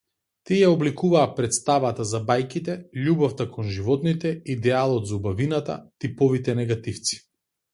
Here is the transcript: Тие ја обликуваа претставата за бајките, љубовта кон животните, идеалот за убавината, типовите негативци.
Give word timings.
Тие 0.49 0.59
ја 0.59 0.69
обликуваа 0.75 1.25
претставата 1.39 2.05
за 2.13 2.21
бајките, 2.31 2.77
љубовта 3.03 3.47
кон 3.57 3.69
животните, 3.77 4.33
идеалот 4.55 5.07
за 5.11 5.17
убавината, 5.21 5.77
типовите 6.07 6.61
негативци. 6.63 7.25